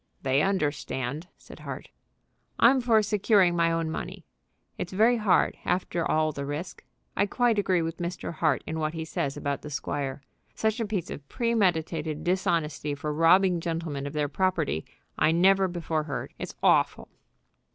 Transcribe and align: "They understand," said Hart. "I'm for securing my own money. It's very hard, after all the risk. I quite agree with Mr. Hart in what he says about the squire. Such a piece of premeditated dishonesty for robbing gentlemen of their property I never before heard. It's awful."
"They 0.23 0.41
understand," 0.41 1.27
said 1.37 1.59
Hart. 1.59 1.89
"I'm 2.57 2.81
for 2.81 3.03
securing 3.03 3.55
my 3.55 3.71
own 3.71 3.91
money. 3.91 4.25
It's 4.75 4.93
very 4.93 5.17
hard, 5.17 5.57
after 5.63 6.03
all 6.09 6.31
the 6.31 6.43
risk. 6.43 6.83
I 7.15 7.27
quite 7.27 7.59
agree 7.59 7.83
with 7.83 7.97
Mr. 7.99 8.33
Hart 8.33 8.63
in 8.65 8.79
what 8.79 8.95
he 8.95 9.05
says 9.05 9.37
about 9.37 9.61
the 9.61 9.69
squire. 9.69 10.23
Such 10.55 10.79
a 10.79 10.87
piece 10.87 11.11
of 11.11 11.29
premeditated 11.29 12.23
dishonesty 12.23 12.95
for 12.95 13.13
robbing 13.13 13.59
gentlemen 13.61 14.07
of 14.07 14.13
their 14.13 14.27
property 14.27 14.85
I 15.19 15.31
never 15.31 15.67
before 15.67 16.05
heard. 16.05 16.33
It's 16.39 16.55
awful." 16.63 17.07